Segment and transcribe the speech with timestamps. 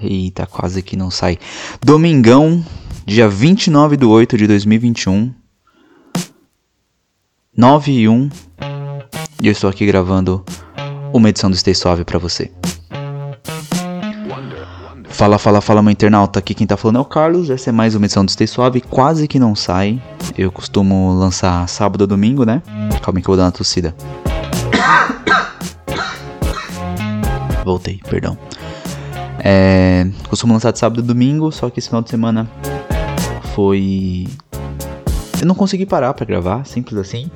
[0.00, 1.38] Eita, quase que não sai.
[1.82, 2.64] Domingão,
[3.04, 5.32] dia 29 de 8 de 2021.
[7.56, 8.30] 9 e 1.
[9.42, 10.44] E eu estou aqui gravando
[11.12, 12.52] uma edição do Stay Suave pra você.
[15.08, 16.38] Fala, fala, fala, meu internauta.
[16.38, 17.48] Aqui quem tá falando é o Carlos.
[17.48, 18.82] Essa é mais uma edição do Stay Suave.
[18.82, 20.02] Quase que não sai.
[20.36, 22.60] Eu costumo lançar sábado ou domingo, né?
[23.00, 23.94] Calma que eu vou dar uma tossida.
[27.64, 28.36] Voltei, perdão.
[29.48, 32.50] É, costumo lançar de sábado e domingo, só que esse final de semana
[33.54, 34.26] foi.
[35.40, 37.30] Eu não consegui parar para gravar, simples assim.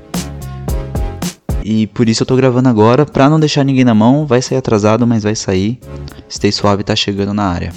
[1.62, 4.26] E por isso eu tô gravando agora, pra não deixar ninguém na mão.
[4.26, 5.78] Vai sair atrasado, mas vai sair.
[6.28, 7.72] Stay Suave tá chegando na área.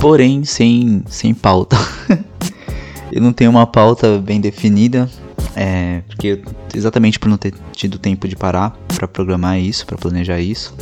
[0.00, 1.76] Porém, sem, sem pauta.
[3.12, 5.06] eu não tenho uma pauta bem definida.
[5.54, 6.40] É, porque
[6.74, 10.74] exatamente por não ter tido tempo de parar para programar isso, para planejar isso.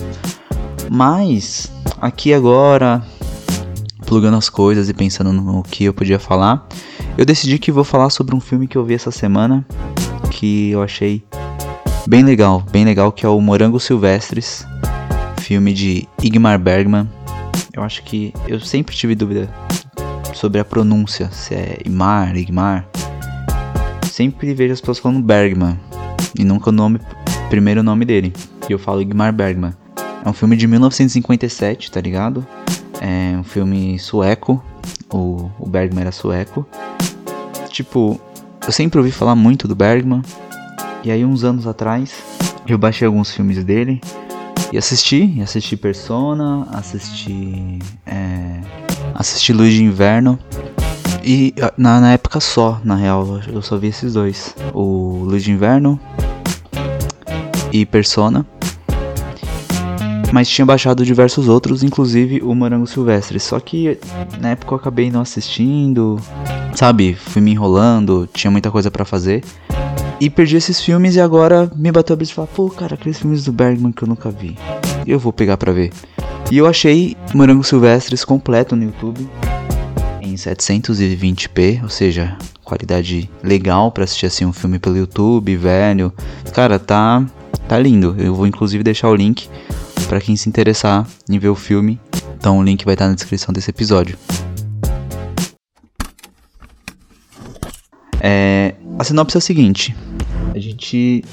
[0.90, 3.02] Mas aqui agora,
[4.06, 6.66] plugando as coisas e pensando no que eu podia falar,
[7.18, 9.66] eu decidi que vou falar sobre um filme que eu vi essa semana
[10.30, 11.24] que eu achei
[12.06, 14.66] bem legal, bem legal, que é o Morango Silvestres,
[15.40, 17.08] filme de Igmar Bergman.
[17.72, 19.48] Eu acho que eu sempre tive dúvida
[20.34, 22.86] sobre a pronúncia, se é Igmar, Igmar.
[24.10, 25.78] Sempre vejo as pessoas falando Bergman
[26.38, 27.00] e nunca o nome,
[27.48, 28.32] primeiro nome dele.
[28.68, 29.72] E eu falo Igmar Bergman.
[30.26, 32.44] É um filme de 1957, tá ligado?
[33.00, 34.60] É um filme sueco.
[35.08, 36.66] O, o Bergman era sueco.
[37.68, 38.20] Tipo,
[38.66, 40.22] eu sempre ouvi falar muito do Bergman.
[41.04, 42.12] E aí, uns anos atrás,
[42.66, 44.00] eu baixei alguns filmes dele
[44.72, 45.40] e assisti.
[45.40, 47.78] Assisti Persona, assisti.
[48.04, 48.62] É,
[49.14, 50.36] assisti Luz de Inverno.
[51.22, 55.52] E na, na, época só, na real, eu só vi esses dois: o Luz de
[55.52, 56.00] Inverno
[57.72, 58.44] e Persona.
[60.32, 63.38] Mas tinha baixado diversos outros, inclusive o Morango Silvestre.
[63.38, 63.98] Só que
[64.40, 66.20] na época eu acabei não assistindo,
[66.74, 67.14] sabe?
[67.14, 69.42] Fui me enrolando, tinha muita coisa para fazer.
[70.18, 73.18] E perdi esses filmes e agora me bateu a brisa e falar, pô, cara, aqueles
[73.18, 74.56] filmes do Bergman que eu nunca vi.
[75.06, 75.92] Eu vou pegar pra ver.
[76.50, 79.28] E eu achei Morango Silvestres completo no YouTube.
[80.22, 86.12] Em 720p, ou seja, qualidade legal para assistir assim um filme pelo YouTube, velho.
[86.52, 87.24] Cara, tá
[87.68, 88.14] tá lindo.
[88.18, 89.48] Eu vou inclusive deixar o link
[90.08, 92.00] para quem se interessar em ver o filme.
[92.38, 94.18] Então o link vai estar na descrição desse episódio.
[98.20, 99.94] É, a sinopse é a seguinte:
[100.54, 101.24] a gente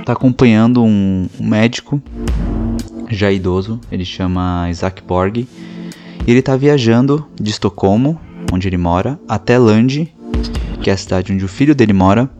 [0.00, 2.02] está acompanhando um, um, médico
[3.08, 5.46] já idoso, ele chama Isaac Borg, e
[6.26, 8.20] ele está viajando de Estocolmo,
[8.52, 10.12] onde ele mora, até Lund,
[10.82, 12.30] que é a cidade onde o filho dele mora,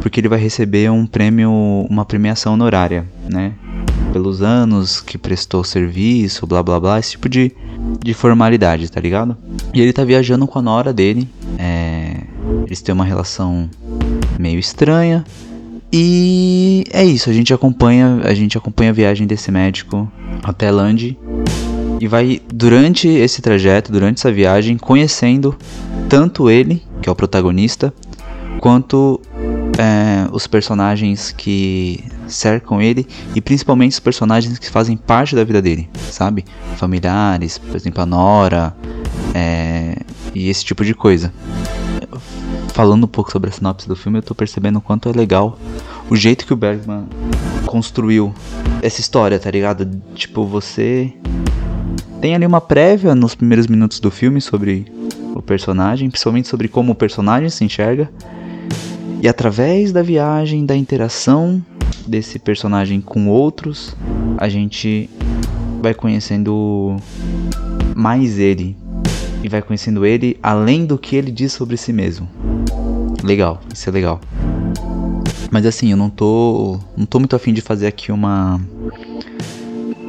[0.00, 1.50] porque ele vai receber um prêmio,
[1.88, 3.52] uma premiação honorária, né?
[4.12, 7.52] Pelos anos que prestou serviço, blá blá blá, esse tipo de,
[8.00, 9.36] de formalidade, tá ligado?
[9.72, 11.26] E ele tá viajando com a nora dele,
[11.58, 12.18] é,
[12.66, 13.68] eles têm uma relação
[14.38, 15.24] meio estranha.
[15.92, 20.10] E é isso, a gente acompanha, a gente acompanha a viagem desse médico
[20.42, 21.18] até Land
[22.00, 25.54] e vai durante esse trajeto, durante essa viagem, conhecendo
[26.08, 27.92] tanto ele, que é o protagonista,
[28.58, 29.20] quanto
[29.78, 35.62] é, os personagens que cercam ele e principalmente os personagens que fazem parte da vida
[35.62, 36.44] dele, sabe?
[36.76, 38.76] Familiares, por exemplo, a Nora
[39.34, 39.96] é,
[40.34, 41.32] e esse tipo de coisa.
[42.74, 45.58] Falando um pouco sobre a sinopse do filme, eu tô percebendo o quanto é legal
[46.08, 47.04] o jeito que o Bergman
[47.66, 48.34] construiu
[48.82, 49.88] essa história, tá ligado?
[50.14, 51.12] Tipo, você
[52.20, 54.86] tem ali uma prévia nos primeiros minutos do filme sobre
[55.34, 58.10] o personagem, principalmente sobre como o personagem se enxerga.
[59.22, 61.64] E através da viagem, da interação
[62.04, 63.96] desse personagem com outros,
[64.36, 65.08] a gente
[65.80, 66.96] vai conhecendo
[67.94, 68.76] mais ele.
[69.40, 72.28] E vai conhecendo ele além do que ele diz sobre si mesmo.
[73.22, 74.20] Legal, isso é legal.
[75.52, 78.60] Mas assim, eu não tô, não tô muito afim de fazer aqui uma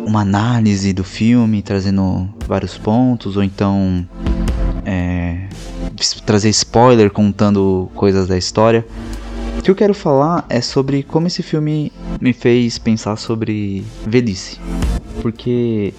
[0.08, 4.04] uma análise do filme, trazendo vários pontos, ou então
[4.84, 5.48] é,
[6.26, 8.86] trazer spoiler contando coisas da história.
[9.58, 14.60] O que eu quero falar é sobre como esse filme me fez pensar sobre velhice.
[15.22, 15.94] Porque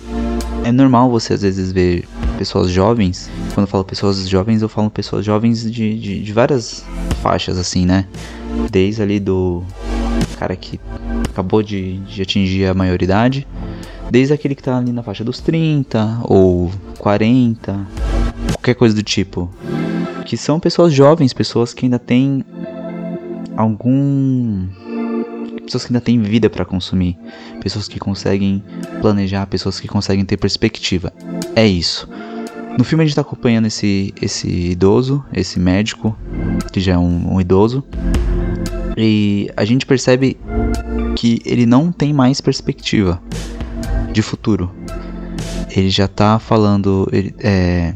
[0.64, 2.06] é normal você às vezes ver
[2.36, 3.30] pessoas jovens.
[3.54, 6.84] Quando eu falo pessoas jovens, eu falo pessoas jovens de, de, de várias
[7.22, 8.06] faixas, assim, né?
[8.70, 9.62] Desde ali do
[10.38, 10.80] cara que
[11.30, 13.46] acabou de, de atingir a maioridade,
[14.10, 17.86] desde aquele que tá ali na faixa dos 30 ou 40,
[18.52, 19.50] qualquer coisa do tipo.
[20.24, 22.44] Que são pessoas jovens, pessoas que ainda têm
[23.56, 24.66] algum
[25.64, 27.16] pessoas que ainda têm vida para consumir,
[27.60, 28.62] pessoas que conseguem
[29.00, 31.12] planejar, pessoas que conseguem ter perspectiva.
[31.56, 32.08] É isso.
[32.76, 36.16] No filme a gente tá acompanhando esse, esse idoso, esse médico,
[36.72, 37.84] que já é um, um idoso,
[38.96, 40.36] e a gente percebe
[41.16, 43.22] que ele não tem mais perspectiva
[44.12, 44.70] de futuro.
[45.70, 47.08] Ele já tá falando.
[47.12, 47.94] Ele, é,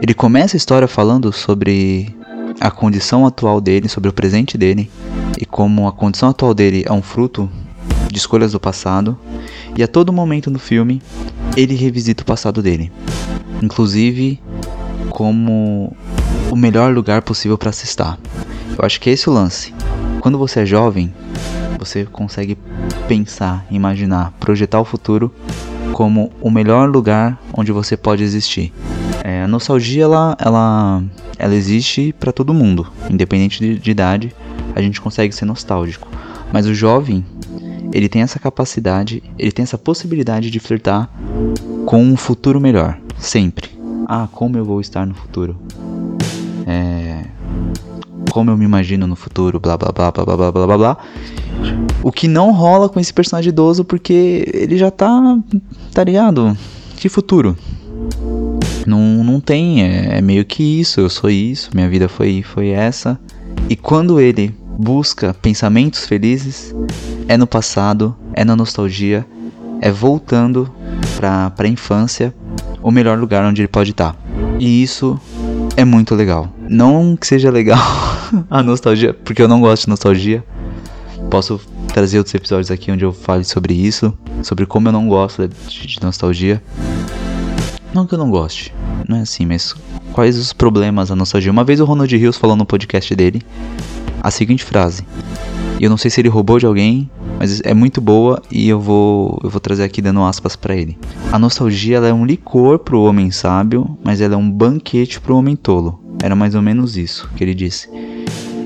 [0.00, 2.14] ele começa a história falando sobre
[2.60, 4.90] a condição atual dele, sobre o presente dele
[5.38, 7.48] e como a condição atual dele é um fruto
[8.10, 9.18] de escolhas do passado.
[9.76, 11.02] E a todo momento no filme
[11.56, 12.92] ele revisita o passado dele,
[13.62, 14.40] inclusive
[15.10, 15.96] como
[16.50, 18.18] o melhor lugar possível para se estar.
[18.78, 19.74] Eu acho que é esse o lance.
[20.20, 21.12] Quando você é jovem,
[21.78, 22.56] você consegue
[23.08, 25.32] pensar, imaginar, projetar o futuro
[25.92, 28.72] como o melhor lugar onde você pode existir.
[29.28, 31.02] É, a nostalgia ela, ela,
[31.38, 34.34] ela existe para todo mundo, independente de, de idade,
[34.74, 36.08] a gente consegue ser nostálgico.
[36.50, 37.22] Mas o jovem,
[37.92, 41.10] ele tem essa capacidade, ele tem essa possibilidade de flertar
[41.84, 43.68] com um futuro melhor, sempre.
[44.06, 45.58] Ah, como eu vou estar no futuro?
[46.66, 47.26] É,
[48.30, 50.96] como eu me imagino no futuro, blá blá blá blá blá blá blá blá.
[52.02, 55.38] O que não rola com esse personagem idoso porque ele já tá,
[55.92, 56.56] tá ligado?
[56.96, 57.54] Que futuro?
[58.88, 62.68] Não, não tem, é, é meio que isso, eu sou isso, minha vida foi, foi
[62.68, 63.20] essa.
[63.68, 66.74] E quando ele busca pensamentos felizes,
[67.28, 69.26] é no passado, é na nostalgia,
[69.82, 70.72] é voltando
[71.18, 72.34] para a infância,
[72.82, 74.14] o melhor lugar onde ele pode estar.
[74.14, 74.18] Tá.
[74.58, 75.20] E isso
[75.76, 76.48] é muito legal.
[76.66, 77.78] Não que seja legal
[78.48, 80.42] a nostalgia, porque eu não gosto de nostalgia.
[81.28, 81.60] Posso
[81.92, 85.86] trazer outros episódios aqui onde eu fale sobre isso, sobre como eu não gosto de,
[85.86, 86.62] de nostalgia.
[87.92, 88.72] Não que eu não goste,
[89.06, 89.74] não é assim, mas
[90.12, 91.52] quais os problemas da nostalgia?
[91.52, 93.42] Uma vez o Ronald Rios falou no podcast dele
[94.22, 95.04] a seguinte frase.
[95.78, 97.08] E eu não sei se ele roubou de alguém,
[97.38, 100.98] mas é muito boa e eu vou eu vou trazer aqui dando aspas para ele.
[101.30, 105.54] A nostalgia é um licor pro homem sábio, mas ela é um banquete pro homem
[105.54, 106.00] tolo.
[106.20, 107.88] Era mais ou menos isso que ele disse.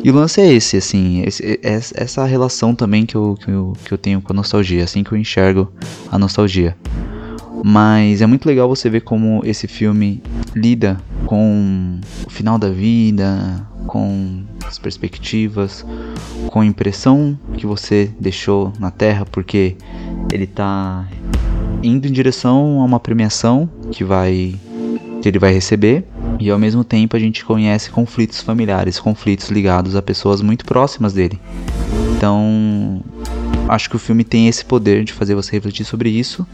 [0.04, 3.92] E o lance é esse, assim, esse, essa relação também que eu, que, eu, que
[3.94, 5.70] eu tenho com a nostalgia, assim que eu enxergo
[6.10, 6.76] a nostalgia.
[7.64, 10.20] Mas é muito legal você ver como esse filme
[10.54, 15.86] lida com o final da vida, com as perspectivas,
[16.48, 19.76] com a impressão que você deixou na Terra, porque
[20.32, 21.06] ele está
[21.82, 24.54] indo em direção a uma premiação que vai
[25.20, 26.04] que ele vai receber
[26.40, 31.12] e ao mesmo tempo a gente conhece conflitos familiares, conflitos ligados a pessoas muito próximas
[31.12, 31.38] dele.
[32.16, 33.00] Então,
[33.68, 36.44] acho que o filme tem esse poder de fazer você refletir sobre isso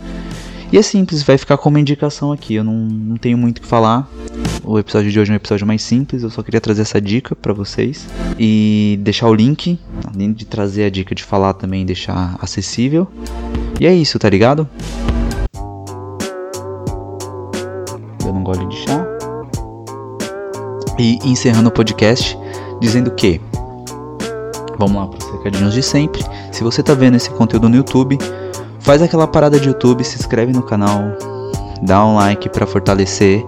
[0.70, 2.54] e é simples, vai ficar como indicação aqui.
[2.54, 4.08] Eu não, não tenho muito o que falar.
[4.62, 6.22] O episódio de hoje é um episódio mais simples.
[6.22, 8.06] Eu só queria trazer essa dica para vocês
[8.38, 9.78] e deixar o link,
[10.12, 13.08] além de trazer a dica de falar também, deixar acessível.
[13.80, 14.68] E é isso, tá ligado?
[18.26, 19.06] Eu não gosto de chá.
[20.98, 22.36] E encerrando o podcast
[22.80, 23.40] dizendo que
[24.78, 26.24] Vamos lá para os recadinhos de sempre.
[26.52, 28.16] Se você está vendo esse conteúdo no YouTube,
[28.88, 31.02] Faz aquela parada de YouTube, se inscreve no canal,
[31.82, 33.46] dá um like para fortalecer,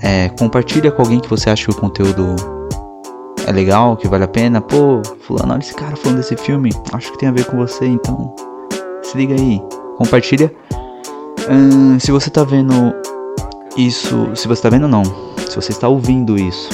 [0.00, 2.34] é, compartilha com alguém que você acha que o conteúdo
[3.46, 4.62] é legal, que vale a pena.
[4.62, 7.84] Pô, fulano, olha esse cara falando desse filme, acho que tem a ver com você,
[7.84, 8.34] então
[9.02, 9.60] se liga aí,
[9.98, 10.50] compartilha.
[11.50, 12.94] Hum, se você tá vendo
[13.76, 15.04] isso, se você tá vendo não,
[15.50, 16.70] se você está ouvindo isso,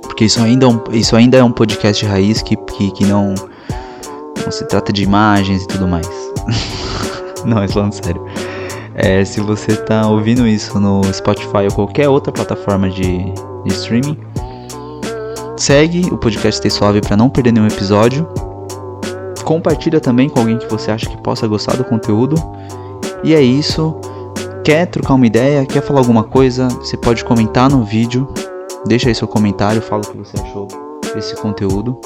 [0.00, 3.34] porque isso ainda é um, isso ainda é um podcast raiz que, que, que não,
[4.42, 6.08] não se trata de imagens e tudo mais.
[7.46, 8.24] Não, é falando sério.
[8.94, 13.24] É, se você tá ouvindo isso no Spotify ou qualquer outra plataforma de,
[13.64, 14.18] de streaming,
[15.56, 18.26] segue o podcast Stay Suave para não perder nenhum episódio.
[19.44, 22.36] Compartilha também com alguém que você acha que possa gostar do conteúdo.
[23.22, 23.96] E é isso.
[24.64, 25.66] Quer trocar uma ideia?
[25.66, 26.68] Quer falar alguma coisa?
[26.68, 28.28] Você pode comentar no vídeo.
[28.86, 30.68] Deixa aí seu comentário, fala o que você achou
[31.14, 31.98] desse conteúdo.